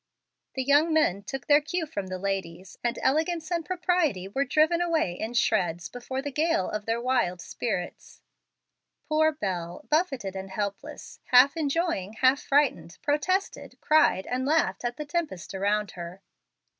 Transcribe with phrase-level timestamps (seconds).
[0.55, 4.81] The young men took their cue from the ladies, and elegance and propriety were driven
[4.81, 8.19] away in shreds before the gale of their wild spirits.
[9.09, 15.05] Poor Bel, buffeted and helpless, half enjoying, half frightened, protested, cried, and laughed at the
[15.05, 16.23] tempest around her.